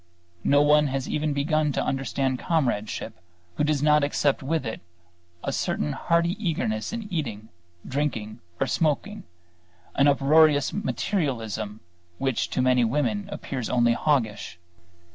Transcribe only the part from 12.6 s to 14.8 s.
many women appears only hoggish.